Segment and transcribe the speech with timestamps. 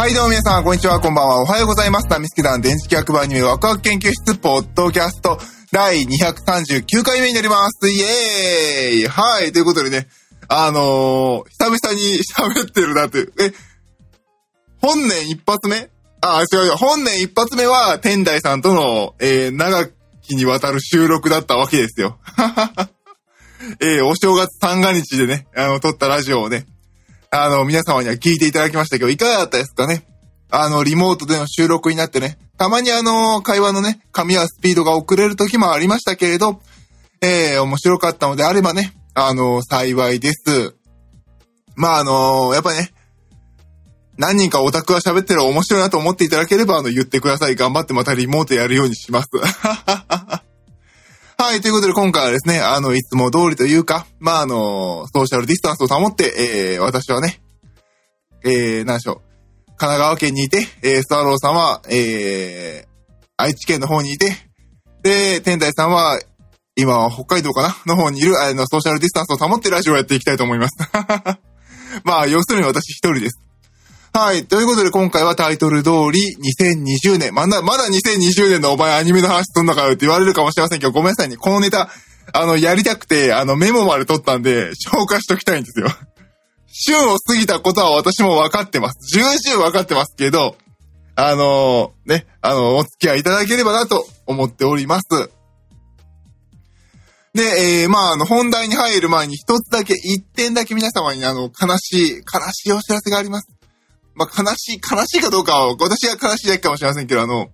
[0.00, 1.42] はいどうも皆さん、こんにちは、こんばんは。
[1.42, 2.08] おはようございます。
[2.08, 5.36] ナミスケ団電磁気学部アニメワクワク研究室ポッドキャスト
[5.72, 7.90] 第239回目になります。
[7.90, 10.08] イエーイはい、ということでね、
[10.48, 13.32] あのー、久々に喋ってるなっていう。
[13.42, 13.52] え、
[14.80, 15.90] 本年一発目？
[16.22, 16.76] あ、違う違う。
[16.76, 19.86] 本年一発目は、天台さんとの、えー、長
[20.22, 22.18] きにわたる収録だったわけですよ。
[23.80, 26.64] えー、お正月三が日でね、あの、撮ったラジオをね、
[27.32, 30.04] あの、皆様には聞いていただきましたけど、いかがだったですかね？
[30.50, 36.60] あの、リモートでの収録になってね、たまにあの、会話のね、紙やスピードが遅れる時もありましたけれど、
[37.20, 40.74] えー、面白かったのであればね、あの、幸いです。
[41.76, 42.92] まあ、あの、やっぱね、
[44.18, 47.54] 何人かオタクが喋ってる面白いなと思っていただければ、あの、言ってください。
[47.54, 49.28] 頑張ってまたリモートやるようにします。
[51.42, 57.40] はい、ということで今回はですね、あの、いつも通りというか、まあ、あの、ソーシャルディスタンスを保って、えー、私はね、
[58.44, 59.16] えー、何でしょう、
[59.68, 62.88] 神奈川県にいて、えー、スワローさんは、えー、
[63.38, 64.36] 愛知県の方にいて、
[65.02, 66.20] で、天台さんは、
[66.76, 70.76] 今は北海道かなの方にいる、あの、ソーシャルディスタンスを保ってラジオをやっていきたいと思います。
[72.04, 73.40] まあ、要するに私一人です。
[74.12, 74.44] はい。
[74.44, 76.34] ということで今回はタイトル通り
[77.04, 77.32] 2020年。
[77.32, 81.36] まだ、まだ2020年のお前アニメの話すんのかよって言われるかもしれませんけど、ごめんなさいね。
[81.36, 81.90] このネタ、
[82.32, 85.86] あの、やりたくて、あの、メモまで取ったんで、消化しときたいんですよ。
[86.66, 89.16] 旬を過ぎたことは私も分かってます。
[89.16, 90.56] 重々分かってますけど、
[91.14, 95.30] あのね、あの、お付き合いいただければなと思っております。
[97.32, 102.22] で、えー、まあ、あの、本題に入る前に一つだけ、一点だけ皆様にあの、悲しい、悲
[102.52, 103.59] しいお知らせがあります。
[104.20, 107.48] まあ、悲しい、悲しいかどうかは、私が悲しいだけかもしれませんけど、あの、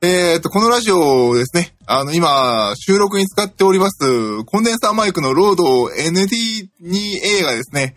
[0.00, 7.96] えー、と、このラジオをですね、あの、今、収録に使っております、コンデンサーマイクのロード ND2A がですね、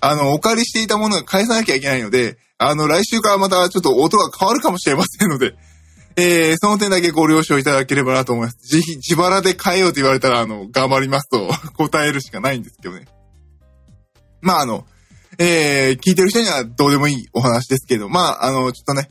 [0.00, 5.54] あの、お借りしていたものが返さなきゃいけないので、あの、来週からまたちょっと音が変わるかもしれませんので、
[6.16, 8.58] えー、その点だけご了承いただければなと思います。
[8.66, 13.06] ぜひ、自腹で変えようと言われたら、あの、頑張りますと答えるしかないんですけどね。
[14.40, 14.84] まあ、あの、
[15.38, 19.08] えー、聞いてる人にはどうでもいいお話ですけど、まあ、あの、ちょっとね、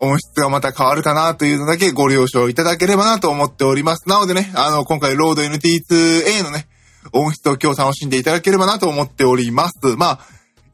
[0.00, 4.08] 音質がまた変わるかなというのだけご了承いただければなと思っております。
[4.08, 6.66] なのでね、あの、今回、ロード NT2A のね、
[7.12, 9.96] 音質を今日楽しんでいただければなと思っております。
[9.96, 10.20] まあ、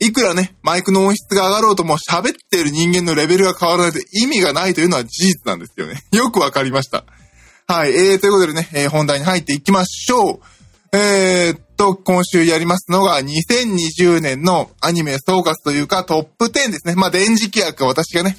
[0.00, 6.02] いくらね、マイクの音質が上がろうとも喋ってる人間のレベルが変わらないと意味がないというのは事実なんですよね。
[6.12, 7.04] よくわかりました。
[7.66, 10.96] はい、えー、ということでね、えー、本題に入っていきましょう。
[10.96, 16.94] えー、と、今週やりますのが、2020年のアニメ総括というか、トップ10ですね。
[16.94, 18.36] まあ、電磁気役は私がね、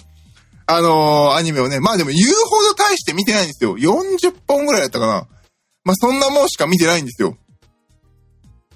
[0.68, 3.78] あのーアニメをね、まあでも言うほど大して見てないんですよ。
[3.78, 5.28] 40本ぐらいだったかな。
[5.84, 7.38] まあ、そんなもんしか見てないんですよ。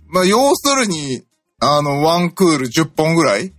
[0.08, 1.24] まあ、要するに、
[1.60, 3.54] あの、ワンクール10本ぐらい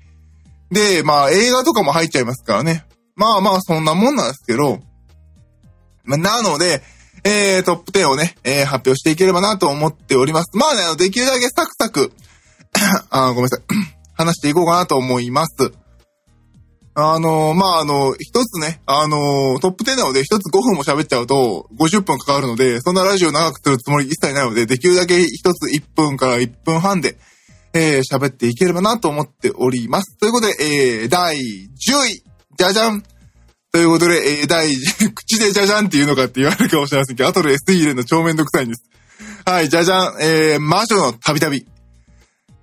[0.70, 2.86] で、まあ、映画とかも入っちゃいますからね。
[3.16, 4.78] まあまあ、そんなもんなんですけど、
[6.04, 6.82] まあ、なので、
[7.24, 10.56] えー、トップ10をね、えー、発表していければなと思っております。
[10.56, 12.12] まあね、あの、できるだけサクサク、
[13.10, 13.60] あごめんなさい、
[14.14, 15.72] 話していこうかなと思います。
[16.94, 27.16] あのーまあ、あの、一つね、あのートップ10なので一つ5分も喋っちゃうと50分かかるので、そんなラジオ長くするつもり一切ないので、できるだけ一つ1分から1分半で、
[27.72, 30.16] えー、喋っていければなと思っております。
[30.18, 31.38] ということで、えー、第10
[32.08, 32.24] 位、
[32.58, 33.04] じゃじゃん
[33.72, 34.74] ということで、えー、第、
[35.14, 38.82] 口でじゃじゃんって言うのかって言われるかもしれませんけど、後で SE 入れの超めんどくさいんです。
[39.44, 41.66] はい、じゃじゃん、えー、魔女のたびたび。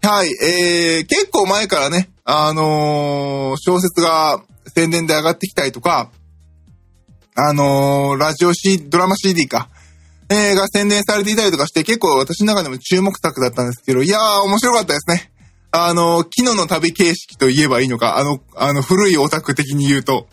[0.02, 4.42] はい、えー、結構前からね、あのー小説が
[4.74, 6.12] 宣伝で上がってきたりとか、
[7.36, 9.70] あのーラジオ C、ドラマ CD か、
[10.30, 15.32] えー、が宣伝されていたりとかして、結構私の中でも注目作だったんですけど、いやー、面白かったですね。
[15.72, 20.28] あのー、昨日の旅形式と言えばいいのか、あの、あの、古いオタク的に言うと、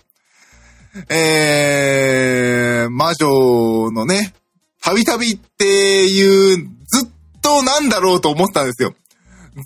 [1.08, 4.34] えー、魔女のね、
[4.80, 6.56] たびたびっていう、
[6.86, 7.08] ずっ
[7.42, 8.94] となんだろうと思ったんですよ。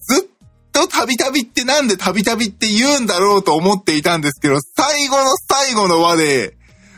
[0.08, 0.28] ずっ
[0.72, 6.56] とたびたびってなんでたびたびって言うんだろうと思っていたんですけど、最後の最後の和で、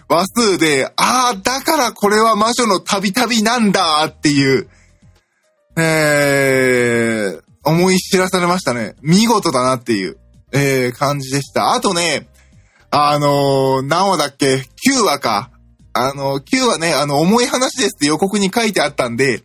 [0.08, 4.68] 和数で、ああ、だからこれは魔女のたびたびなんだっていう、
[5.76, 8.96] えー、思い知らされましたね。
[9.02, 10.18] 見事だなっていう、
[10.52, 11.72] えー、感じでした。
[11.72, 12.28] あとね、
[12.90, 15.50] あのー何話だっけ ?9 話か。
[15.92, 19.42] あのー、9話ね、あの、重い話ですって予告に書いてあったんで、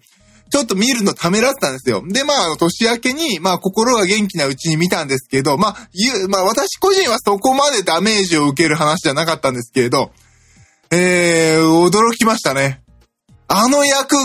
[0.52, 2.04] ちょっと見るのためらったんですよ。
[2.08, 10.12] で、まあ、年明けに、まあ、心が元気なうちに見たんですけど、まあ、ゆまあ、私個人はそこまでダメージを受ける話じゃなかったんですけれど、
[10.92, 12.82] えー、驚きましたね。
[13.48, 14.16] あの役、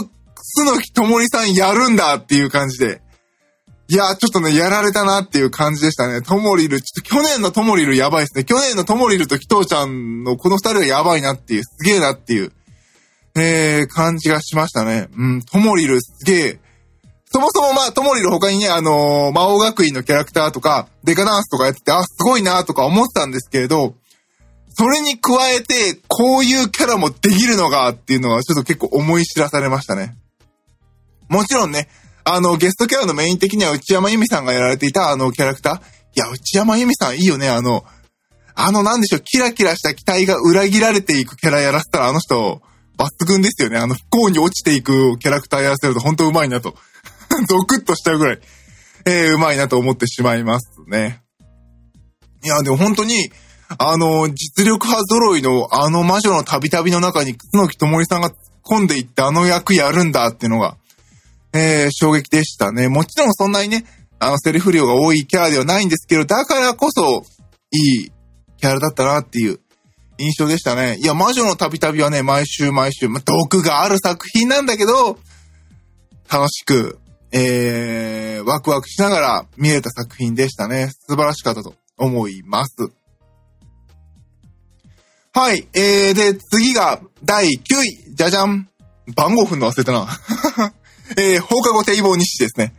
[0.54, 3.02] 楠木ともりさんやるんだっていう感じで。
[3.90, 6.22] いや、ちょっとね、やられたなっていう感じでしたね。
[6.22, 8.44] ともりる、ちょっと去年のともりるやばいですね。
[8.44, 12.52] 去年のともりると紀藤ちゃんのこの二人がやばいなっていう、すげえなっていう、
[13.34, 15.08] えー、感じがしましたね。
[15.16, 16.58] うん、ともりるすげえ。
[17.32, 23.94] そもそもまあ、ともりる他にね、あのー、魔王学院のキャラクターとか、デカダンスとかやってて、あ、すごいなとか思ってたんですけれど、
[24.68, 30.16] それに加えて、こういうキャラもできるのかっていうのはちょっと結構思い知らされましたね。
[31.28, 31.88] もちろんね、
[32.24, 35.78] あの、ゲストキャラのメイン的には内山由美さんがやられていたあのキャラクター？
[36.16, 37.84] いや、内山由美さんいいよね、あの、
[38.54, 42.60] あの、なんでしょう、キラキラした期待が裏切られていくキャラやらせたら、あの人、
[42.98, 43.78] 抜群ですよね。
[43.78, 46.74] あの、不幸に落ちていくキャラクターやらせると本当うまいなと。
[47.48, 48.40] ゾクッとしちゃうぐらい、
[49.06, 51.22] えー、うまいなと思ってしまいますね。
[52.44, 53.30] いや、でも本当に、
[53.78, 60.76] あの、実力派揃いのあの魔女の旅旅の中に、楠木智さんが突っ込んでいってあの役やるんだっていうのが、
[61.52, 62.88] えー、衝撃でしたね。
[62.88, 63.84] もちろんそんなにね、
[64.18, 67.24] あの、セリフ量が多いキャラではないんですけど、だからこそ、
[67.72, 68.12] いい
[68.58, 69.60] キャラだったなっていう
[70.18, 70.96] 印象でしたね。
[70.98, 75.18] いや、魔女の旅旅はね、毎週毎週、ま、毒がある作品なんだけど、
[76.30, 76.98] 楽しく、
[77.32, 80.90] えー、ワクワクしながら見れた作品でしたね。
[81.08, 82.74] 素晴らしかったと思います。
[85.32, 85.68] はい。
[85.74, 87.48] えー、で、次が第9
[87.84, 88.14] 位。
[88.14, 88.68] じゃじゃん。
[89.14, 90.08] 番号踏んの忘れたな。
[91.16, 92.74] えー、放課後堤防日誌ですね。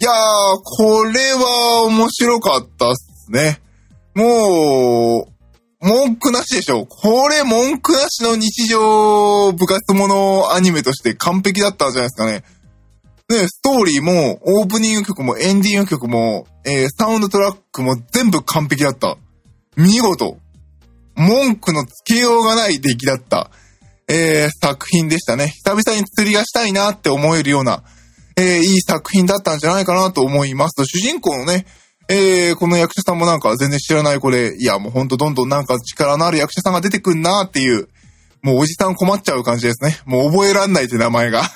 [0.00, 0.14] いやー、
[0.62, 3.60] これは面白かったっすね。
[4.14, 5.38] もう、
[5.80, 6.86] 文句なしでしょ。
[6.86, 12.44] これ文句なしの日常部活ものアニメとして完璧だったんじゃないですかね。
[13.28, 19.18] ね、ストーリーも、オープニング曲も、エンディング曲も、えー、サウンドトラックも全部完璧だった。
[19.76, 20.38] 見事。
[21.14, 23.50] 文句のつけようがない出来だった。
[24.08, 25.48] えー、作品でしたね。
[25.48, 27.82] 久々に釣りがしたいなって思えるような、
[28.36, 30.86] えー、いい作品だったんじゃないかなと思います。
[30.86, 31.66] 主人公のね、
[32.08, 37.88] えー、この役者さんもなんか全然知らない子で、いやもうほんとどんどんなんか力のある役者さんが出てくんなっていう、
[38.42, 39.98] もうおじさん困っちゃう感じですね。
[40.06, 41.42] もう覚えらんないって名前が。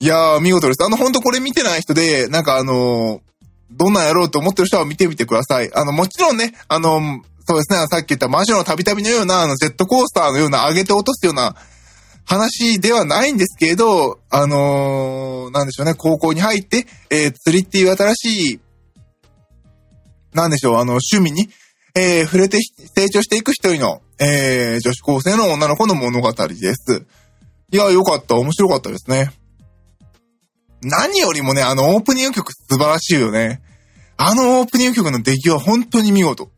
[0.00, 0.82] いやー、見事です。
[0.82, 3.20] あの、ほんとこれ見てない人で、なんかあのー、
[3.70, 5.70] どんなんやろうと思ってる人は見てみてください。
[5.74, 11.56] あの、もちろんね、あのー、そうですね、さっき言った魔女の旅旅のような、あの、ジェットコースターのような上げて落とすような
[12.24, 18.60] 話ではないんですけれど、あのー、なんでしょうね、高校に入って、えー、釣りっていう新しい、
[20.34, 21.48] なんでしょう、あの、趣味に、
[21.94, 22.58] えー、触れて
[22.94, 27.04] 成長していく一人の、えー、女子高生の女の子の物語です。
[27.72, 28.36] いや、よかった。
[28.36, 29.30] 面白かったですね。
[30.82, 33.62] 何よりもね、あのオープニング曲素晴らしいよね。
[34.16, 36.50] あのオープニング曲の出来は本当に見事。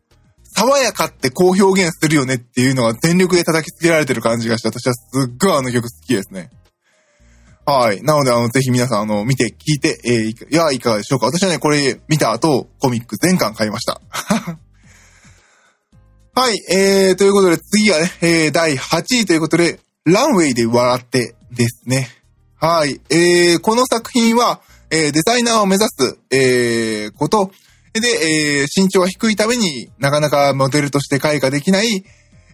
[0.57, 6.51] 爽やかってこう表現するよねっていうのが全力で叩きつけられてる感じがして、私はすっごいあの曲好きですね。
[7.67, 8.03] はい。
[8.03, 11.27] なので、あの、ぜひ皆さん、あの、見て、聞いて、えー、いや、いかがでしょうか。
[11.27, 14.03] 私はね、これ見た後、コミック全巻買いました。
[16.37, 16.59] はい。
[16.71, 22.11] えー、ということで、次はね、えー、第8位ということで、ランウェイで笑ってですね。
[22.57, 23.01] はい。
[23.09, 24.61] えー、この作品は、
[24.91, 27.51] えー、デザイナーを目指す、えー、こと、
[28.01, 32.05] で、えー、身長が低いためになかなかモデルとして開花できない、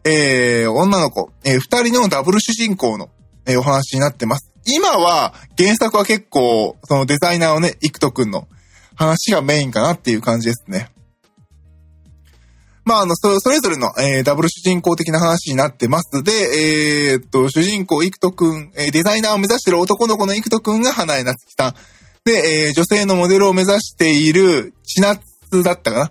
[0.05, 3.09] えー、女の子、えー、二人のダブル主人公の、
[3.47, 4.53] えー、お話になってます。
[4.67, 8.47] 今は、原作は結構、そのデザイナーをね、イクトくんの
[8.95, 10.91] 話がメインかなっていう感じですね。
[12.85, 21.75] まあ、あの、それぞれの、えー、ダブル主人公的な話になってますで、えー、っと、主人公、イクトくん、えー、デザイナーを目指している男の子のイクトくんが花江夏樹さん。
[22.25, 25.30] で、えー、女性のモデルを目指している千夏
[25.63, 26.11] だったかな？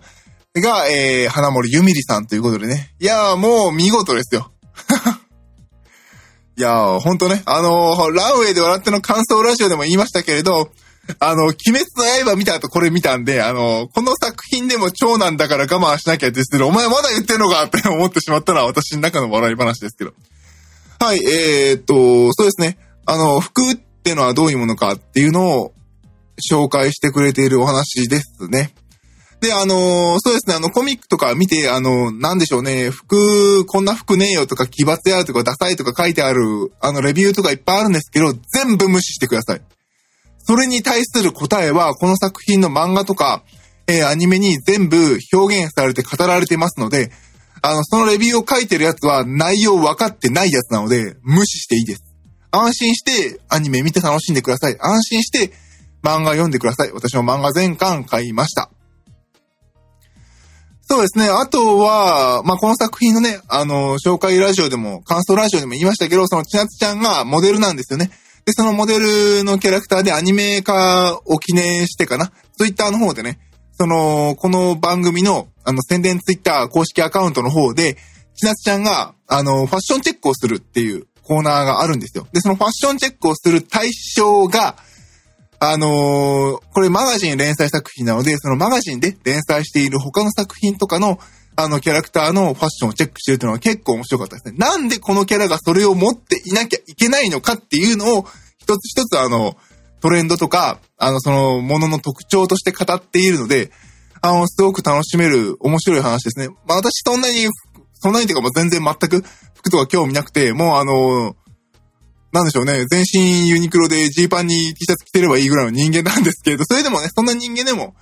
[0.62, 2.94] が、えー、花森ゆみりさんということでね。
[3.00, 4.52] いやー、もう見事ですよ。
[6.58, 10.72] いやー、ほんとね、あのー、ランウェイで笑っての感想ラジオでも言いましたけれど、
[11.20, 20.14] あの、鬼滅の刃見た後これ見たんで、あの、この作品でも長男だから我慢しなきゃって言ってる、お前まだ言ってんのかって思ってしまったら私の中の笑い話ですけど。
[21.00, 22.78] はい、えー、っと、そうですね。
[23.06, 25.74] あの、服ってのはどういうものかっていうのを
[26.52, 28.74] 紹介してくれているお話ですね。
[29.42, 39.62] で、あのー、そうですね、あの、コミックとか見て、あの、なんでしょうね、服、こんな服ねえよとか、奇抜やとか、ダサいとか書いてある、あの、レビューとかいっぱいあるんですけど、全部無視してください。
[40.40, 43.44] それに対する答えは、この作品の漫画とか、
[43.88, 47.12] えー、アニメに全部表現されて語られてますので、
[47.62, 52.04] あの、そのレビューを書いてるやつは内容分かってないやつなので、無視していいです。
[52.52, 54.78] 安心してアニメ見て楽しんでください。
[54.80, 55.54] 安心して
[56.04, 56.92] 漫画読んでください。
[56.92, 58.70] 私も漫画全巻買いました。
[60.92, 61.30] そうですね。
[61.30, 68.10] あとは、まあ、この作品のね、あの、紹介ラジオでも、感想ラジオでも言いましたけど、その千夏ちゃんがモデルなんですよね。
[68.44, 73.38] で、そのモデルのキャラクターでアニメ化を記念してかな、ツイッターの方でね、
[73.80, 77.96] その、この番組の、あの、宣伝ツイッター公式アカウントの方で、
[78.36, 82.26] ちなつちゃんが、あの、ファッションチェックをするっていうコーナーがあるんですよ。
[82.34, 84.76] で、そのファッションチェックをする対象が、
[85.60, 91.20] あのーこれマガジン連載作品なので、そのマガジンで連載している他の作品とかの、
[91.58, 94.56] あの、キャラクターのファッションをチェックしてるというのは結構面白かったですね。
[94.58, 98.26] なんでこのキャラがそれを持っていなきゃいけないのかっていうのを、
[98.60, 99.58] 一つ一つあの、
[100.00, 103.72] トレンドとか、あの、その、ものの特徴として語っているので、
[104.22, 106.48] あの、すごく楽しめる面白い話ですね。
[106.66, 107.48] まあ私そんなに、
[107.96, 109.26] そんなにというかもう全然全く
[109.56, 111.36] 服とか興味なくて、もうあの、
[112.32, 117.96] なんでしょうね、全身ユニクロでジーパンに T シャツ着てればいいぐらいの人間なんですけれど、それでもね、そんな人間でも、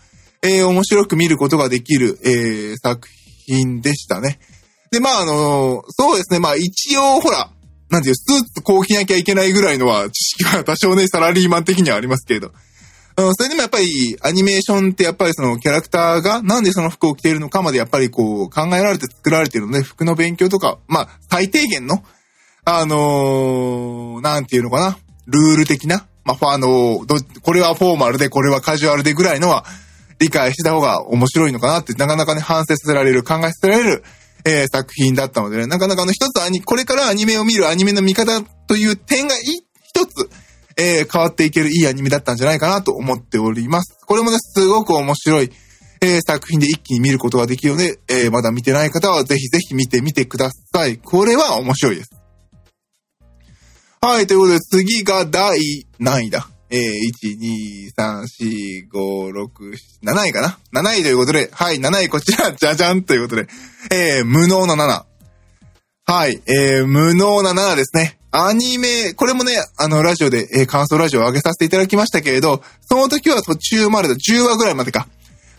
[0.44, 3.08] えー面白く見ることができる、えー作
[3.46, 4.40] 品でしたね。
[4.92, 7.50] で、まああの、そうですね、まあ一応ほら、
[7.90, 12.52] なんていう、スーツこう着なきゃいけないぐらいのは、知識は多少ね、サラリーマン的にはありますけれど、
[13.18, 22.04] うん、それでもやっぱり、アニメーションってやっぱりそのキャラクターがなんでその服を着ているのかまでやっぱりこう考えられて作られているので、服の勉強とか、まあ最低限の、
[22.70, 29.64] あのーなんていうのかな、ルール的な、まあファあのど、これはフォーマルで、これはカジュアルでぐらいのは
[30.20, 34.04] 理解した方が面白いのかなって、なかなかね、反省させられる、考えさせられる、
[34.44, 39.40] えー作品だったのでね、なかなかあの一つアニ、これからアニメを見るアニメの見方という点がい
[39.84, 40.30] 一つ、
[40.76, 43.98] えー変わっていけるいいアニメだったんじゃないかなと思っております。
[44.06, 45.52] これもね、すごく面白い、
[46.02, 50.98] えー作品で一気に見ることができるので、えーまだ見てない方はぜひぜひ見てみてください。
[50.98, 52.10] これは面白いです。
[54.08, 56.48] はい、ということで次が第何位だ？
[56.70, 58.24] えー、1、2、3、
[58.90, 63.50] 4、5、6、7位かな ?7 位ということで、はい、7位こちら、 じゃじゃんということで、
[63.92, 65.04] えー、無能な7。
[66.10, 68.18] はい、えー、無能な7ですね。
[68.32, 75.10] アニメ、これもね、あの、ラジオで、えー感想ラジオを上げさせていただきましたけれど、その時は途中までだ、10話ぐらいまでか。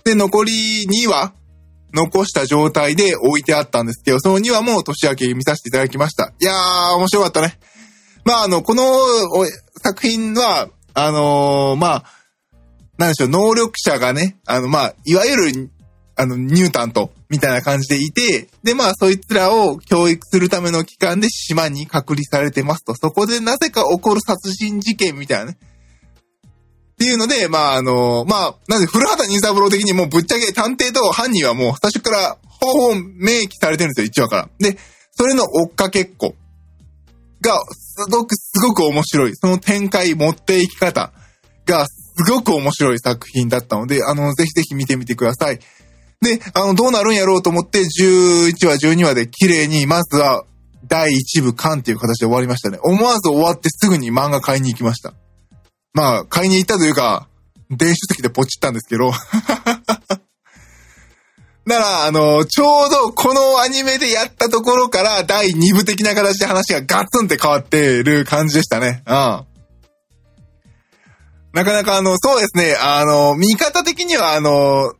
[0.05, 1.35] で、残り2話、
[1.93, 6.33] 残した状態で置いてあったんですけど、その2話も年明け見させていただきました。
[6.41, 7.59] いやー、面白かったね。
[8.29, 8.85] まあ、あの、この
[9.83, 12.05] 作品は、あのーまあ、
[12.99, 15.71] なんでしょう、能力者がね、あの、まあ、いわゆる、
[16.15, 22.95] あの、ニュータントみたいな感じでいて、で、まあ、そいつらを教育するための機関で島に隔離されてますと。
[22.95, 25.59] そこでなぜか起こる殺人事件みたいなね。
[25.63, 34.49] っていうので、まあ、あの、まあ、なんで、古畑任三郎的にもうぶっちゃけ探偵と犯人はもう最初からほぼほぼ明記されてるんですよ、1話から。
[34.59, 34.77] で、
[35.13, 36.35] それの追っかけっこ
[37.41, 39.37] が、すごくすごく面白い。
[39.37, 41.13] その展開、持っていき方
[41.67, 45.61] が、すごく面白い作品だったので、あの、ぜひぜひ見てみてください。
[46.21, 50.45] で、あの、どうなるんやろうと思って、11話、12話で綺麗に、まずは、
[50.87, 52.79] 第1部完っていう形で終わりましたね。
[52.83, 55.13] 思わず終わってすぐに漫画買いに行きました。
[55.93, 57.29] まあ、買いに行ったというか、
[57.71, 59.13] 電子書籍でポチったんですけど。
[61.69, 69.03] だから、あの、ちょうどこのアニメでやったところから第2部的な形で話がガツンって変わってる感じでしたね。
[69.07, 69.13] うん。
[71.53, 74.95] なかなかあの、そうですね、あの、見方的にはあの、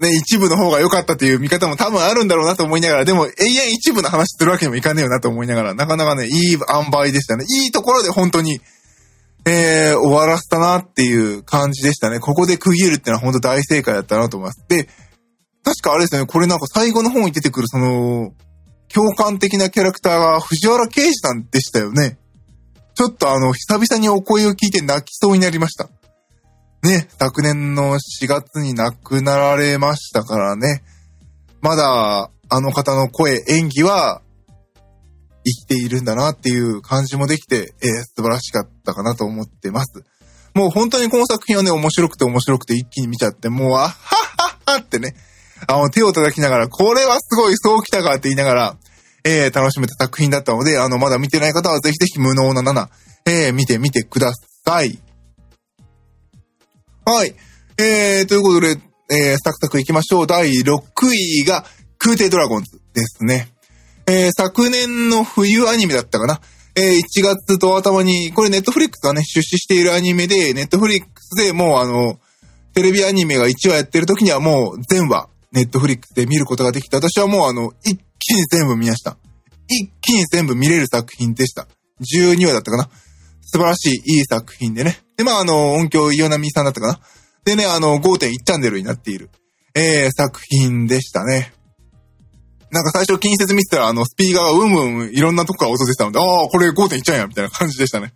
[0.00, 6.58] ね、一部の方が良かったという見方も多分あるんだろうなと思いながら、でも永遠一部の話するわけにもいかねえよなと思いながら、なかなかね、いい塩
[6.90, 7.44] 梅でしたね。
[7.64, 8.60] いいところで本当に、
[9.46, 12.18] えー、終わらせたなっていう感じでしたね。
[12.18, 14.64] ここで区切るってのは本当大正解だったなと思います。
[14.68, 14.88] で、
[15.64, 18.32] 確かあれですね、これなんか最後の方に出てくるその、
[18.92, 22.18] 共感的なキャラクターが藤原啓治さんでしたよね。
[22.94, 25.88] ちょっとあの、久々にお声を聞いて泣きそうになりました。
[26.82, 30.84] ね、昨年の4月に亡くなられましたからね。
[31.62, 34.20] まだ、あの方の声、演技は、
[35.46, 40.04] 生きているんだなっていう感じもできて、えー素晴らしかったかなと思ってます。
[40.54, 45.16] もう本当にこの作品はね、面白くて面白くて一気に見ちゃって、もう、あはっはっはってね、
[45.66, 48.76] あの、手を叩きながら、これはすごい、そうきたかって言いながら、
[49.24, 52.88] えー、楽しめた作品だったので、あの、まだ見てない方はぜひぜひ無能な7、
[53.26, 54.32] えー、見てみてくだ
[54.64, 54.98] さい。
[57.06, 57.34] はい。
[57.78, 58.78] えー、ということで、
[59.10, 60.26] えー、サクサク行きましょう。
[60.26, 60.82] 第6
[61.12, 61.64] 位が、
[61.98, 63.48] 空挺ドラゴンズですね。
[64.06, 66.40] えー、昨年の冬アニメだったかな。
[66.76, 72.18] えー、1月と頭に、これネットフリックスがね、出資しているアニメで、ネットフリックスでもうあの、
[72.74, 76.98] テレビアニメが1話やってる時にはもう全話、ネットフリックスで見ることができた。
[76.98, 79.16] 私はもうあの、一気に全部見ました。
[79.68, 81.68] 一気に全部見れる作品でした。
[82.00, 82.90] 12話だったかな。
[83.40, 84.98] 素晴らしい、いい作品でね。
[85.16, 87.00] で、まあ、あの、音響、イオナミさんだったかな。
[87.44, 89.30] でね、あの、5.1チャンネルになっている、
[89.74, 91.52] えー、作品でしたね。
[92.72, 98.12] なんか最初近接見てたら、あの、スピーカーがうんうんいろんなとこから音出てたので、ああ、これ5.1ちゃんや、みたいな感じでしたね。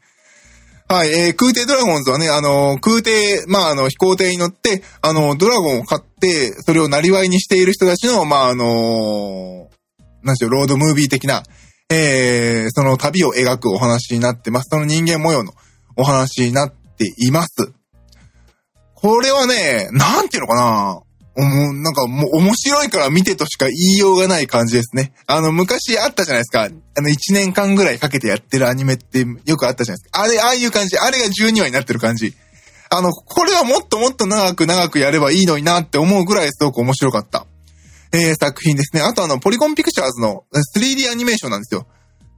[0.91, 9.69] はい、えー、空挺ドラゴンズはね、あの、空挺、まあ、あの、飛行艇に乗って、あの、ドラゴンを買って、それをなりわいにしている人たちの、まあ、あの、
[10.23, 11.43] なんでしょう、ロードムービー的な、
[11.91, 14.69] えー、その旅を描くお話になってます。
[14.71, 15.53] その人間模様の
[15.95, 17.71] お話になっています。
[18.95, 21.03] これはね、なんていうのかな
[21.43, 25.13] もう、なんかもう面白いから見てとしか言いようがない感じですね。
[25.27, 26.63] あの、昔あったじゃないですか。
[26.65, 30.23] あの、1年間ぐらいかけてやってるアニメってよくあったじゃないですか。
[30.23, 30.99] あれ、ああいう感じ。
[30.99, 32.35] あれが12話になってる感じ。
[32.91, 37.47] あの、これはもっともっと長く長くやればいいのになって思うぐらいすごく面白かった。
[38.11, 39.03] えー、作品ですね。
[39.03, 40.45] あとあの、ポリゴンピクチャーズの
[40.77, 41.87] 3D アニメーションなんですよ。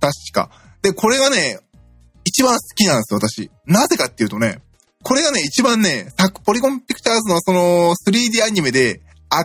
[0.00, 0.50] 確か。
[0.83, 1.61] で、これがね、
[2.25, 3.50] 一番好きなんですよ、私。
[3.66, 4.61] なぜかっていうとね、
[5.02, 6.12] これがね、一番ね、
[6.45, 9.00] ポリゴンピクチャーズのその 3D アニメで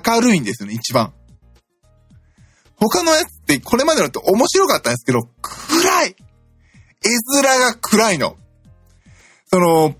[0.05, 1.13] 明るいんですよね、一番。
[2.77, 6.15] 他のやつってこれまでのって面白かったんですけど、暗い
[7.05, 8.35] 絵面が暗いの。
[9.45, 9.95] その、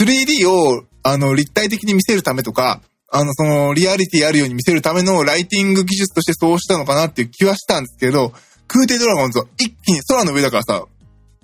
[0.00, 8.32] 3D を、あの、立体的に見せるためとか、あの、その、リアリティあるように見せるためのライティング技術としてそうしたのかなっていう気はしたんですけど、
[8.66, 10.86] 空挺ドラゴンズは一気に空の上だからさ、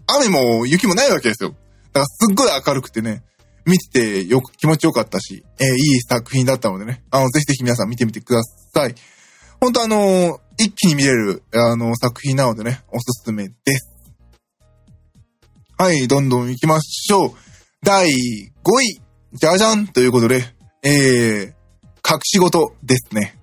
[0.06, 1.54] 雨も雪もないわけですよ。
[1.98, 3.22] だかすっごい明るくてね、
[3.66, 8.94] 見ててよく気持ちよかったし、えー、いい作品だったのでね、あの、ぜひぜひ皆さん見てみてください。
[9.60, 13.88] 本当あの一気に見れる、あの、作品なのでね、おすすめです。
[15.76, 17.32] はい、どんどん行きましょう。
[17.82, 18.12] 第5
[18.82, 19.00] 位、
[19.34, 20.44] じゃじゃんということで、
[20.82, 23.38] えー、隠し事ですね。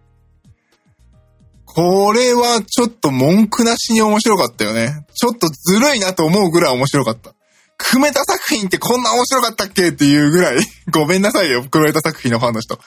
[1.66, 5.06] これはちょっと文句なしに面白かったよね。
[5.14, 7.35] ちょっとずるいなと思うぐらい面白かった。
[7.78, 10.58] 組めた作品ってこんな面白かったっけっていうぐらい
[10.92, 12.80] ごめんなさいよ、組めた作品のファンの人。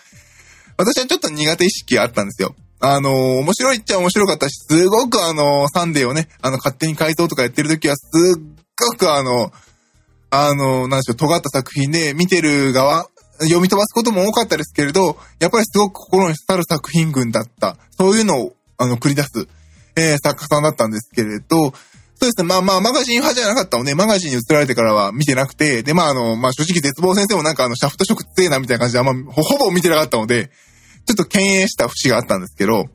[0.76, 2.54] 私はちょっと苦手意識あったんですよ。
[2.80, 8.02] あの、面白いっちゃ面白かったし、すごくあの、サンデーをね、あの、勝手に改造とかやってる時は、す
[8.38, 8.42] っ
[8.78, 9.52] ごくあの、
[10.30, 13.08] あの、なんでしょう、尖った作品で見てる側、
[13.40, 17.76] 読み飛ばすことも多かったですけれど、やっぱりすごく心に刺さる作品群だった。
[17.96, 19.48] そういうのを、あの、繰り出す、
[19.96, 21.72] えー、作家さんだったんですけれど、
[22.20, 22.44] そうですね。
[22.44, 30.50] まあまあ、マガジン派じゃなかったので、マガジンに移られてからは見てなくて、で、まああの、まあ正直絶望先生もなんかあの、シャフト色強いなみたいな感じであんま、ほぼ見てなかったので、
[31.06, 32.86] ちょっと敬遠した節があったんですけど、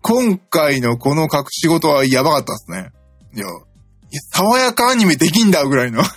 [0.00, 2.92] 今回のこの隠し事はやばかったですね。
[3.34, 3.50] いや、い
[4.14, 6.02] や爽やかアニメできんだぐらいの。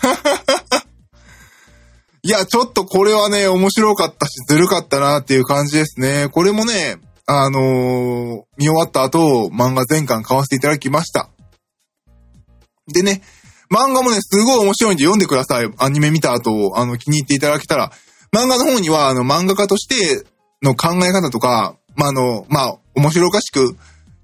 [2.24, 6.30] いや、ちょっとこれはね、面白かったし、ずるかったなっていう感じですね。
[6.32, 11.30] これもね、あのー、見終わった後、漫画全巻買わせていただきました。
[12.88, 13.22] でね、
[13.72, 15.70] 漫画もね、すごい面白いんで読んでください。
[15.78, 17.92] アニメ見た後、あの、気に入っていただけたら。
[18.32, 20.26] 漫画の方には、あの、漫画家として
[20.62, 23.76] の考え方とか、まあ、あの、まあ、面白おかしく、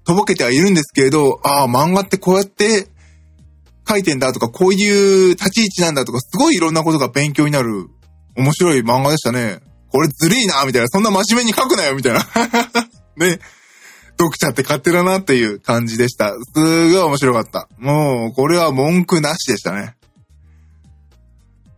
[0.04, 2.88] とぼけてはいるんですけれど、ああ、漫画ってこうやって
[3.88, 7.88] 書いてんだとか、こういう立ち位置なんだとか、すごいいろんなことが勉強になる、
[8.36, 9.60] 面白い漫画でしたね。
[9.90, 10.88] これずるいな、みたいな。
[10.88, 12.26] そんな真面目に書くなよ、みたいな。
[13.16, 13.38] ね。
[14.24, 16.32] 読者って勝手だなっていう感じでした。
[16.32, 17.68] すごい面白かった。
[17.78, 19.96] もう、これは文句なしでしたね。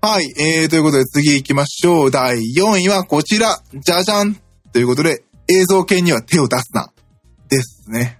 [0.00, 0.32] はい。
[0.38, 2.10] えー、ということで次行きましょう。
[2.10, 3.62] 第4位はこちら。
[3.72, 4.36] じゃじゃん
[4.72, 6.90] ということで、映像研には手を出すな。
[7.48, 8.18] ですね。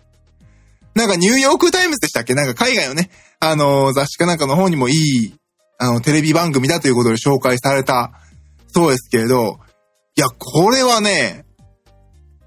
[0.94, 2.34] なんかニューヨークタイムズでしたっけ？
[2.34, 3.10] なんか海外のね、
[3.40, 5.34] あのー、雑誌かなんかの方にもいい、
[5.78, 8.12] あの、テレビ番組だということで紹介された
[8.68, 9.58] そうですけれど、
[10.16, 11.43] いや、これはね、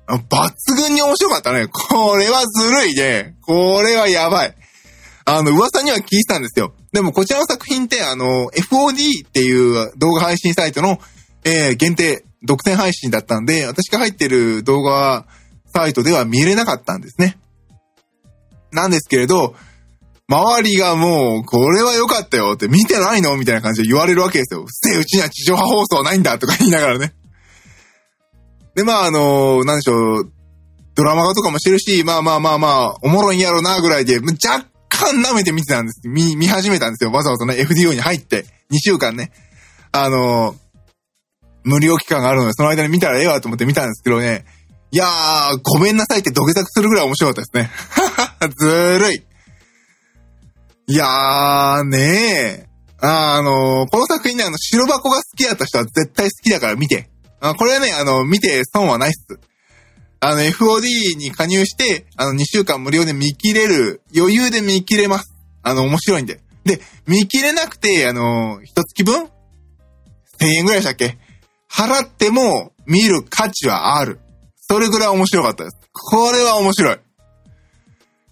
[0.07, 1.67] 抜群に面白かったね。
[1.67, 3.35] これはずるいね。
[3.41, 4.55] これはやばい。
[5.25, 6.73] あの、噂には聞いてたんですよ。
[6.93, 10.99] でもこちらの作品って、あの、FOD っていう動画配信サイトの、
[11.43, 15.25] えー、限定、独占配信だったんで、私が入ってる動画
[15.73, 17.37] サイトでは見れなかったんですね。
[18.71, 19.55] なんですけれど、
[20.29, 24.65] 周りがもう、これは良かったよって見てないのみたいな感じで言われるわけですよ。
[24.67, 27.13] せえ、うちには地上波放送ないんだとか言いながらね。
[28.77, 30.31] で、まあ、あの、なんでしょう、
[30.93, 36.07] ドラマ化とかもしてるし、まあまあまあまあ、おもろいんやろな、ぐらいで、若干舐めて見てたんです。
[36.07, 37.11] 見、見始めたんですよ。
[37.11, 39.31] わざわざね、FDO に入って、2週間ね。
[39.91, 40.55] あの、
[41.63, 44.45] 無料期間があるので、その間に見たらええわと思って見たんですけどね。
[44.91, 47.69] いやー、ごめんなさいって土下座するぐらい面白かったです
[48.39, 48.51] ね。
[48.59, 49.23] ずるい。
[50.85, 52.67] いやー、ねえ。
[53.01, 57.09] あ、の、この作品ね、あの、白箱が好きだった人は絶対好きだから見て。
[57.39, 59.39] あこれはね、あの、見て損はないっす。
[60.19, 65.33] あの、FOD に加入して、あの、2週間無料で見切れる、余裕で見切れます。
[65.61, 66.39] あの、面白いんで。
[66.63, 69.25] で、見切れなくて、あの、一月分
[70.39, 71.17] ?1000 円ぐらいでしたっけ？
[71.71, 74.19] 払っても見る価値はある。
[74.69, 75.77] それぐらい面白かったです。
[75.93, 76.99] これは面白い。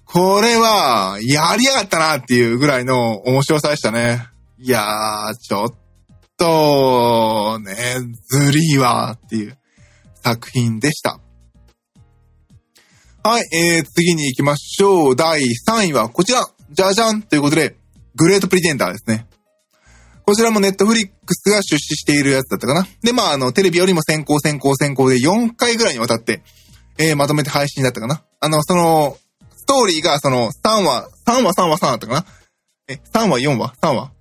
[0.06, 4.28] これは、やりやがったなっていうぐらいの面白さでしたね。
[4.58, 5.74] いやー、ちょっ
[6.38, 7.76] と、ね、
[8.28, 9.58] ずりーわっていう
[10.24, 11.20] 作品でした。
[13.24, 15.16] はい、えー、次に行きましょう。
[15.16, 16.48] 第3位はこちら。
[16.72, 17.76] じゃじゃんということで、
[18.16, 19.28] グレートプリテンダーですね。
[20.26, 22.88] こちらもネットフリックスが出資しているやつだったかな。
[23.04, 26.42] で、まあ、あの、テレビよりも先行先行先行で4回ぐらいにわたって、
[26.98, 28.24] えー、まとめて配信だったかな。
[28.40, 29.18] あの、その、
[29.56, 32.26] ストーリーが、その、3話、3話、3話、3だったかな。
[32.88, 34.12] え、3話、4話、3話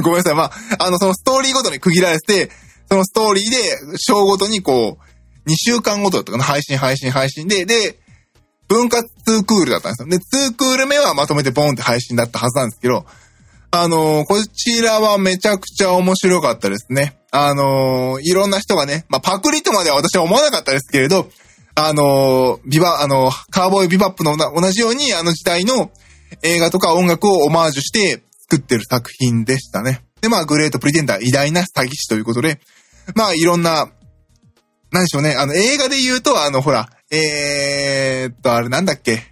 [0.00, 0.34] ごめんなさい。
[0.34, 2.50] まあ、あの、そのストーリーごとに区切られて、
[2.90, 6.44] そのストーリーで、章ごとにこう、2週間ごとだったかな。
[6.44, 7.98] 配信、配信、配信で、で、
[8.68, 10.08] 分割2クールだったんですよ。
[10.08, 10.18] で、
[10.50, 13.06] 2クール目はまとめてボンって配信だったはずなんですけど、
[13.70, 17.18] あのー、こちらはめちゃくちゃ面白かったですね。
[17.30, 21.28] あのー、いろんな人がね、まあ、パクリとまでは私は思わなかったですけれど、
[21.74, 25.90] あのー、ビバ、あのカーボーイビバップの同じようにあの時代の
[26.42, 30.02] 映画とか音楽をオマージュして作ってる作品でしたね。
[30.22, 32.60] で、まあ、グレートプリテンダー偉大な詐欺師ということで、
[33.14, 33.90] まあ、いろんな、
[34.90, 39.22] なんでしょうね、あの、映画で言うと、あの、ほら、えーっと、あれなんだっけ？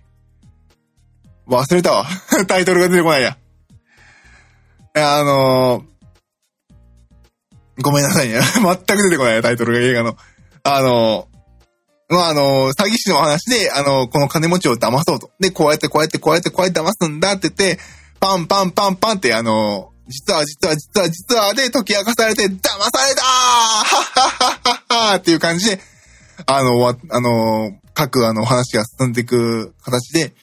[1.48, 2.06] 忘れたわ。
[2.48, 3.36] タイトルが出てこないや。
[4.94, 8.40] あのー、ごめんなさいね。
[8.56, 10.16] 全く出てこないやタイトルが映画の。
[10.62, 15.30] あのー、まあ、あの、詐欺師の話で、あのこの金持ちを騙そうと。
[15.38, 17.80] で、こうやってこうやってこうやってこうやって騙すんだって言って、
[18.20, 25.80] パンパンパンパンって、あの実は実は実は実はで解き明かされて、騙されたーはっはっはっはっていう感じで、
[26.46, 30.34] あの、あの、各あの話が進んでいく形で、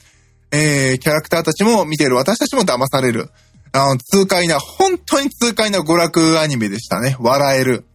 [0.51, 3.29] えー、キャラクターたちも見てる私たちも騙される。
[3.71, 7.15] あの、痛快な、本当に痛快な娯楽アニメでしたね。
[7.19, 7.85] 笑える。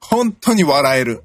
[0.00, 1.22] 本当に笑える。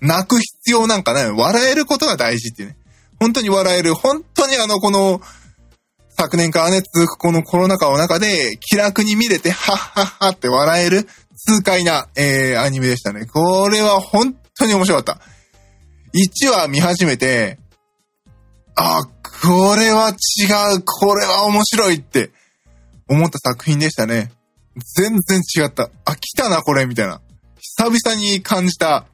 [0.00, 1.30] 泣く必要なんかない。
[1.30, 2.76] 笑えることが大事っていうね。
[3.20, 3.94] 本当に笑える。
[3.94, 5.20] 本当にあの、この、
[6.18, 13.26] 昨年からね、続くこのコロナ禍の中で、気楽に見れて、はっはっはって笑える、痛快な、えー、アニメでしたね。
[13.26, 15.20] これは本当に面白かった。
[16.14, 17.58] 1話見始めて、
[18.74, 19.04] あ、
[19.42, 22.30] これは違う、これは面白いって
[23.08, 24.32] 思った作品でしたね。
[24.96, 25.90] 全然違った。
[26.06, 27.20] あ、来たな、これ、みたいな。
[27.58, 29.06] 久々に感じた、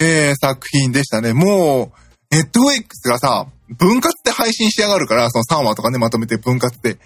[0.00, 1.32] えー、作品でしたね。
[1.32, 1.92] も
[2.30, 6.98] う、ネットフリックスがさ、分割で配信しやがるから、その3話とかね、まとめて分割で。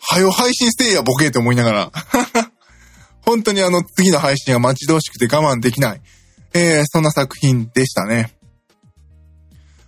[0.00, 1.92] はよ配信せえや、ボケって思いながら。
[3.22, 6.02] 本当にあの、次の配信が待ち遠しくて我慢できない。
[6.52, 8.32] えー、そんな作品でしたね。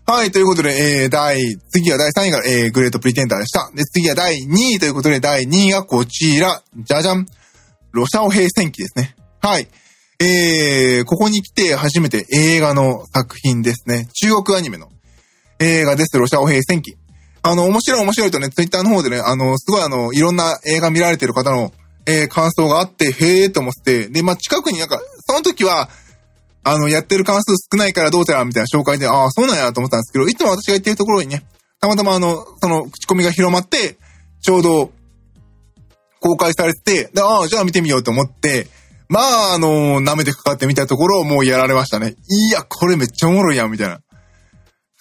[0.07, 3.71] はい、ということで、えー、第、次は第3位が、えー、グレートプリテンダーでした。
[3.75, 7.27] で、次は第2位ということで、第2位がこちら、じゃじゃん。
[7.93, 9.17] ロシアオ兵戦記ですね。
[9.41, 9.69] はい。
[10.19, 14.09] えー、ここに来て初めて映画の作品ですね。
[14.15, 14.89] 中国アニメの
[15.59, 16.19] 映画です。
[16.19, 16.97] ロシアオ兵戦記。
[17.43, 21.73] あの、面白い面白いとね、ツイッターの方でね、あの、すごいあの、いろんな映画見られてる方の、
[22.07, 25.89] えー、感想があって、へーと思って、で、まあ、近くになんか、その時は、
[26.65, 31.45] あの、やってる関数少ないからどうちゃらみたいな紹介で、ああ、そうなんやと思ったんですけど、いつも私が言ってるところにね、
[31.81, 33.97] たまたまあの、その、口コミが広まって、
[34.43, 34.91] ちょうど、
[36.19, 38.67] 公開されてて、で、ああ、じゃあ見てみようと思って、
[39.09, 42.17] まあ、あの、舐めてかかってみたところを、もうやられましたね。
[42.29, 44.01] いや、これめっちゃおもろいやん、みたいな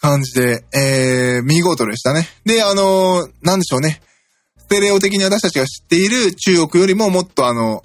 [0.06, 2.28] 感じで、えー、見事でしたね。
[2.46, 4.02] で、あの、なんでしょうね。
[4.56, 7.84] ステレオ的に私たちが知っている中国よりももっとあの、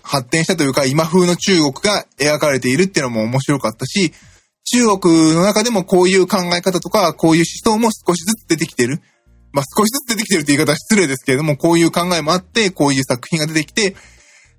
[0.00, 4.12] 発展したというか、今風の中国が描かれているっていうのも面白かったし、
[4.64, 9.00] 中国の中でもこういう考え方とか、こういう思想も少しずつ出てきてる。
[9.52, 13.96] まあ、少しずつ出てきてるって言い方は失礼ですけれども、こういう考えもあって、こういう作品が出てきて、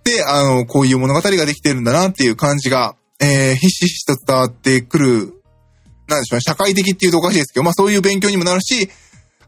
[0.04, 5.34] で、あの、こういう物語ができてるんだなっていう感じが、えー、ひしひしと伝わってくる、
[6.08, 8.90] なんでしょうね、社会的っていうとおかしいですけど、まあそういう勉強にもなるし、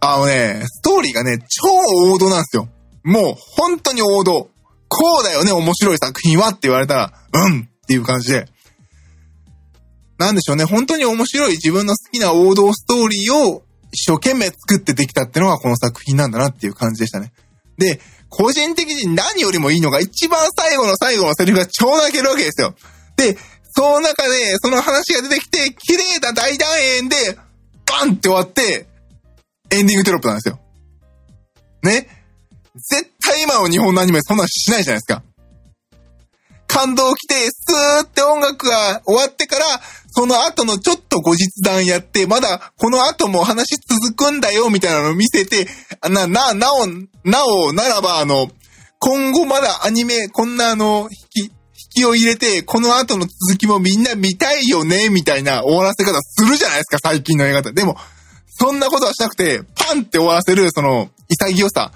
[0.01, 1.67] あのね、ストーリーがね、超
[2.13, 2.67] 王道なんですよ。
[3.03, 4.49] もう、本当に王道。
[4.87, 8.47] こうだよね、面白い作品はって言われたら、うんっていう感じで。
[10.17, 17.31] なんでしょうね、本当に面白い自分の好きな王道ストーリーを一生懸命作ってできたってのがこの作品なんだなっていう感じでしたね。
[17.77, 22.75] で、個人的に何よりもいいのが一番最後の最後のセリフが超泣けるわけですよ。
[23.15, 23.37] で、
[23.75, 27.37] その中でその話が出てきて、綺麗な大団円で、
[27.85, 28.87] バンって終わって、
[29.71, 30.59] エンディングテロップなんですよ。
[31.83, 32.07] ね？
[32.75, 35.23] 絶対今の日本のアニメそんなしないじゃないですか。
[36.67, 39.65] 感動来て、スーって音楽が終わってから、
[40.11, 45.67] その後のちょっと後日談やって、まだこの後も話続くんだよ、みたいなのを見せて、
[46.09, 46.85] な、な、なお、
[47.23, 48.49] なお、ならば、あの、
[48.99, 51.51] 今後まだアニメ、こんなあの、引き、
[51.89, 57.97] きを入れて、この後の続きもみんな見たいよね、みたいな終わらせ方するじゃないですか、最近の映画ってでも、
[58.47, 61.91] そんなことはしなくて、パンって終わらせる、その、潔さ。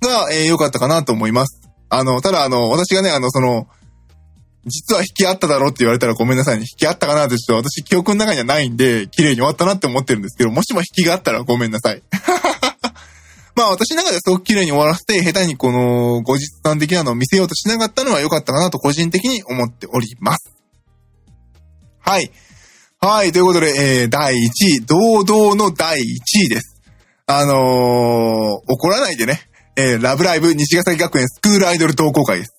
[0.00, 1.60] が、えー、良かったかなと思います。
[1.90, 3.68] あの、ただあの、私がね、あの、その、
[4.66, 6.62] 実は引き合っただろうって言われたらごめんなさいね。
[6.62, 12.02] 引き合ったかなってちょっと私記憶の中にはないんで、綺麗に終わったなって思ってるんですけど、もしも引きがあったらごめんなさい。
[13.58, 20.54] まあ私の中ですごく綺麗に終わらせて、下手にこの後日談的なのを見せようとしなかったのは良かったかなと個人的に思っております。
[21.98, 22.30] はい。
[23.00, 23.32] はい。
[23.32, 26.02] ということで、えー、第1位、堂々の第1
[26.44, 26.80] 位です。
[27.26, 27.56] あのー、
[28.68, 29.40] 怒らないでね。
[29.74, 32.54] えー、ラブライブ西ヶ崎学園スクールアイドル同好会です。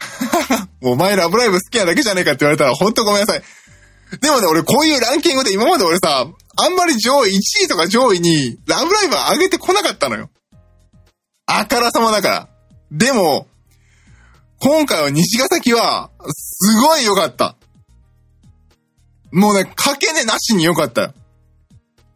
[0.80, 3.42] お前ラブライブ好きなだけじゃねえかって言われたらほんとごめんなさい。
[4.20, 6.26] でもね、俺こういうランキングで今まで俺さ、
[6.58, 10.30] あんまり上位、1位とか上位にラブライブは上げてこなかったのよ。
[11.46, 12.48] あからさまだから。
[12.90, 13.46] でも、
[14.58, 17.56] 今回は西ヶ崎は、すごい良かった。
[19.30, 21.12] もうね、かけねなしに良かった。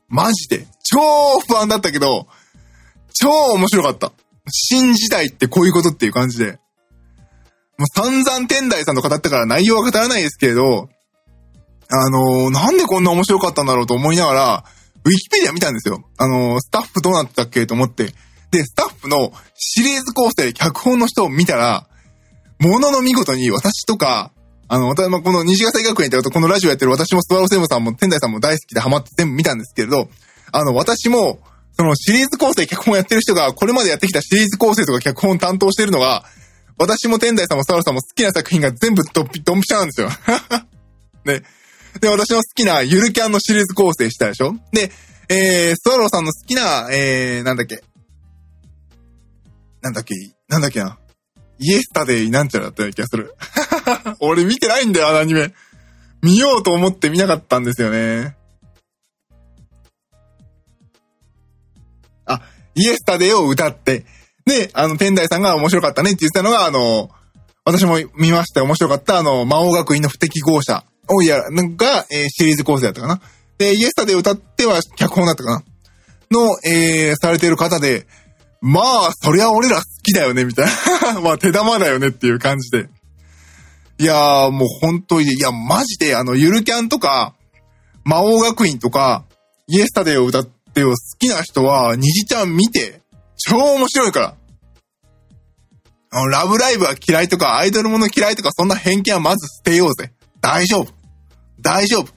[0.09, 0.67] マジで。
[0.83, 2.27] 超不安だったけど、
[3.13, 4.13] 超面白かった。
[4.51, 6.59] 新時代ってこういうことっていう感じで。
[7.79, 10.89] もう散々天台さんと語ったから内容は語らないですけれど、
[11.93, 14.65] あのー、なんでこんな面白かったんだろうと思いながら、
[15.05, 16.05] ウィキペディア見たんですよ。
[16.19, 18.15] あのー、スタッフどうなってたっけと思って。
[18.51, 21.87] で、スタッフのシリーズ構成、脚本の人を見たら、
[22.59, 24.33] ものの見事に私とか、
[24.69, 30.09] あの、私もこの西ヶ崎学園ってこのラジオやってる私もスワローセブンさんも天台さんも大好きでハマって全部見たんですけれど、
[30.53, 31.41] あの、私も、
[31.73, 36.25] そのシリーズ構成脚本やってる人が、これまでやってきたシリーズ構成とか脚本担当してるのが、
[36.79, 40.09] 私も天台さんもスワローさんも好きな作品が全部ドッピ、ドンピシャなんですよ。
[41.25, 41.43] で、
[41.99, 44.55] で、私の好きなゆるキャンのシリーズ構成したでしょ？
[44.73, 44.93] で、
[45.29, 47.83] えー、スワローさんの好きな、えー、なんだっけ？
[49.83, 50.15] なんだっけ？
[50.49, 50.99] なんだっけな？
[51.59, 53.35] イエスタデイなんちゃらだったような気がする。
[54.21, 55.53] 俺見てないんだよ、あのアニメ。
[56.23, 58.37] 見ようと思って見なかったんですよね。
[62.27, 62.43] あ、
[62.75, 64.07] イエスタデイを歌って。
[64.47, 67.11] で、あの、天台さんが面白かったねって言ってたのが、あの、
[67.65, 73.21] 私も見ました面白かった、あの、魔王学院の不適合者をや、が、えー、シリーズ構成だったかな？
[73.59, 75.63] で、イエスタデイ歌っては脚本だったかな？
[76.31, 78.07] の、えー、されてる方で、
[78.61, 80.67] まあ、そりゃ俺ら好きだよね、みたい
[81.15, 81.21] な。
[81.23, 82.89] まあ、手玉だよねっていう感じで。
[83.99, 87.35] いやー、もう本当に、いや、マジで、あの、ゆるキャンとか、
[88.05, 89.25] 魔王学院とか、
[89.67, 93.01] イエスタデーを歌ってよ、好きな人は、虹ちゃん見て、
[93.37, 94.35] 超面白いから。
[96.13, 100.13] あの、ラブライブは嫌いとか、アイドルもの嫌いとか、そんな偏見はまず捨てようぜ。
[100.41, 101.00] 大丈夫。
[101.61, 102.09] 大丈夫。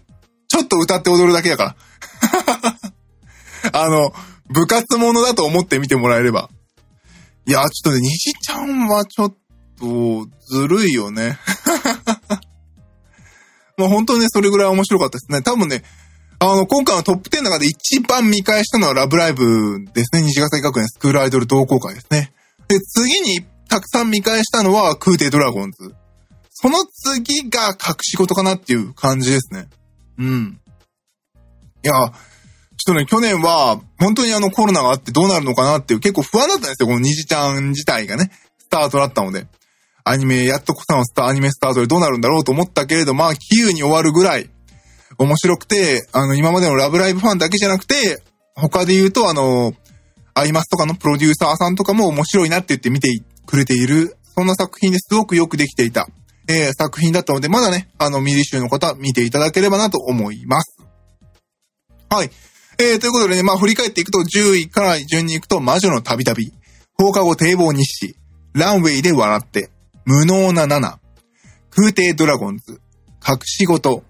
[0.47, 1.75] ちょっと歌って踊るだけだか
[3.63, 3.73] ら。
[3.81, 4.13] あの、
[4.49, 6.49] 部活ものだと思って見てもらえれば。
[7.45, 9.35] いや、ちょっとね、虹ちゃんはちょっ
[9.79, 11.37] と、ずるいよね。
[13.77, 15.41] まあ本当にね、それぐらい面白かったですね。
[15.41, 15.83] 多分ね、
[16.39, 20.21] あの、今回のトップ10の中で一番見返したのはラブライブですね。
[20.21, 22.33] 西ヶ崎学園スクールアイドル同好会ですね。
[22.67, 25.95] で、次にたくさん見返したのは空挺ドラゴンズ。
[26.63, 29.67] その次が隠し事かなっていう感じですね。
[30.17, 30.61] うん。
[31.83, 32.13] いや、ちょっ
[32.85, 36.87] とね、去年は、本当にあのコロナがあってどうなるのかなっていう結構不安だったんですよ。
[36.87, 39.45] この虹ちゃん自体がね、スタートだったので。
[40.05, 44.49] アニメ、やっとこさのスタ、アニメスタートでどうなるんだろうと思ったけれど、まあ、キーに終わるぐらい
[45.17, 48.23] 面白くて、あの、今までのラブライブファンだけじゃなくて、
[48.55, 49.73] 他で言うと、あの、
[50.33, 53.09] アイマスとかのプロデューサーさんとかも面白いなって言って見て
[53.45, 56.07] くれている、そんな作品ですごくよくできていた、
[56.47, 60.77] えー、作品だったので、まだね、あの、ミリ集の方見ていただければなと思います。
[62.09, 62.29] はい。
[62.79, 66.51] えー、ということでね、まあ振り返っていくと10位から順に行くと魔女の旅旅、
[66.95, 68.15] 放課後堤防日誌、
[68.53, 69.69] ランウェイで笑って、
[70.05, 70.97] 無能な7、
[71.69, 72.81] 空挺ドラゴンズ、
[73.25, 74.03] 隠し事、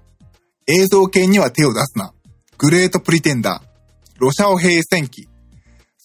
[0.68, 2.14] 映像系には手を出すな、
[2.58, 5.28] グレートプリテンダー、ロシャオ平戦記、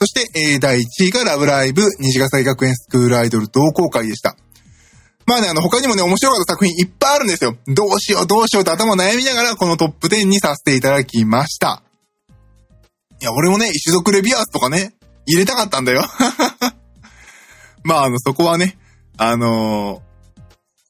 [0.01, 4.37] そして、えー、第1位がラブライブ、西ヶ崎学園スクールアイドル同好会でした。
[5.29, 7.55] まあね、あの、他にもね、面白かった作品いっぱいあるんですよ。
[7.67, 11.83] どうしよう、どうしようと頭悩みながら、このトップ10にさせていただきました。
[13.21, 14.95] いや、俺もね、一族レビアースとかね、
[15.27, 16.03] 入れたかったんだよ。
[17.85, 18.79] まあ、あの、そこはね、
[19.19, 20.01] あの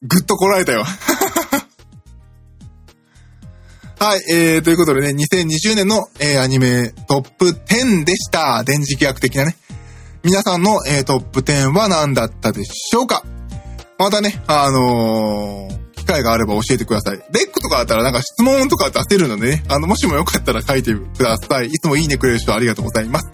[0.04, 0.84] ー、ぐっとこらえたよ。
[3.98, 8.62] はい、えー、ということでね、2020年の、えー、アニメトップ10でした。
[8.62, 9.56] 電磁気学的なね。
[10.22, 13.24] 皆さんの、えー、トップ10は何だったでしょうか？
[13.98, 17.16] またね、あのー、機会があれば教えてください。
[17.16, 21.66] レックとかあったらなんか質問とか出せるのでね、あの、もしもよかったら書いてください。
[21.66, 23.28] いつもいいねくれる人ありがとうございます。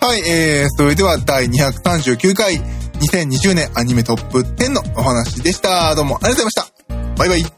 [0.00, 2.60] はい、えー、それでは第239回
[3.00, 5.94] 2020年アニメトップ10のお話でした。
[5.94, 7.14] どうもありがとうございました。
[7.16, 7.57] バイバイ。